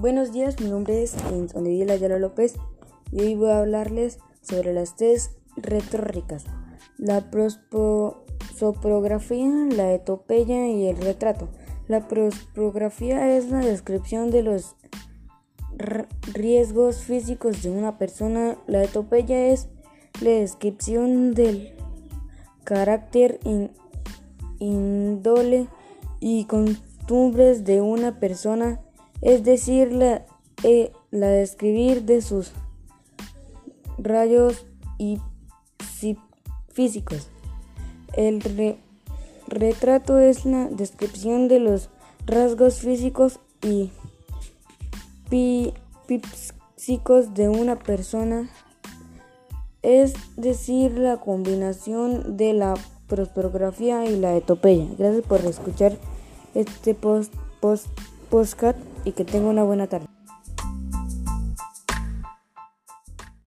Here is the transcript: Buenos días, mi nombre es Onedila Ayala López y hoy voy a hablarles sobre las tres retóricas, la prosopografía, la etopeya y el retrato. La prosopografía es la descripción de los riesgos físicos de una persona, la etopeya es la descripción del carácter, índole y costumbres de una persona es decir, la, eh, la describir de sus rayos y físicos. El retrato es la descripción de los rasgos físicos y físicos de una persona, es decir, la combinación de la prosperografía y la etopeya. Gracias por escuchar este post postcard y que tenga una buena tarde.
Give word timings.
Buenos 0.00 0.32
días, 0.32 0.58
mi 0.62 0.70
nombre 0.70 1.02
es 1.02 1.14
Onedila 1.52 1.92
Ayala 1.92 2.18
López 2.18 2.54
y 3.12 3.20
hoy 3.20 3.34
voy 3.34 3.50
a 3.50 3.58
hablarles 3.58 4.18
sobre 4.40 4.72
las 4.72 4.96
tres 4.96 5.32
retóricas, 5.58 6.46
la 6.96 7.30
prosopografía, 7.30 9.50
la 9.76 9.92
etopeya 9.92 10.68
y 10.68 10.86
el 10.86 10.96
retrato. 10.96 11.50
La 11.86 12.08
prosopografía 12.08 13.36
es 13.36 13.50
la 13.50 13.58
descripción 13.58 14.30
de 14.30 14.42
los 14.42 14.74
riesgos 16.32 17.02
físicos 17.02 17.62
de 17.62 17.68
una 17.68 17.98
persona, 17.98 18.56
la 18.66 18.82
etopeya 18.82 19.48
es 19.48 19.68
la 20.22 20.30
descripción 20.30 21.34
del 21.34 21.74
carácter, 22.64 23.38
índole 24.60 25.66
y 26.20 26.46
costumbres 26.46 27.66
de 27.66 27.82
una 27.82 28.18
persona 28.18 28.80
es 29.22 29.44
decir, 29.44 29.92
la, 29.92 30.24
eh, 30.62 30.92
la 31.10 31.28
describir 31.28 32.04
de 32.04 32.22
sus 32.22 32.52
rayos 33.98 34.66
y 34.98 35.20
físicos. 36.68 37.28
El 38.14 38.40
retrato 39.46 40.18
es 40.18 40.44
la 40.44 40.66
descripción 40.66 41.48
de 41.48 41.60
los 41.60 41.90
rasgos 42.26 42.80
físicos 42.80 43.40
y 43.62 43.90
físicos 46.06 47.34
de 47.34 47.48
una 47.48 47.78
persona, 47.78 48.50
es 49.82 50.14
decir, 50.36 50.98
la 50.98 51.18
combinación 51.18 52.36
de 52.36 52.52
la 52.52 52.74
prosperografía 53.06 54.06
y 54.06 54.18
la 54.18 54.36
etopeya. 54.36 54.86
Gracias 54.98 55.24
por 55.26 55.40
escuchar 55.40 55.96
este 56.54 56.94
post 56.94 57.32
postcard 58.30 58.76
y 59.04 59.12
que 59.12 59.24
tenga 59.24 59.48
una 59.48 59.64
buena 59.64 59.86
tarde. 59.86 60.09